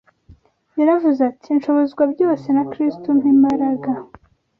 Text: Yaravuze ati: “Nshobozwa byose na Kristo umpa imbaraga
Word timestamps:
Yaravuze 0.79 1.19
ati: 1.31 1.49
“Nshobozwa 1.57 2.03
byose 2.13 2.45
na 2.55 2.63
Kristo 2.71 3.05
umpa 3.13 3.27
imbaraga 3.35 3.91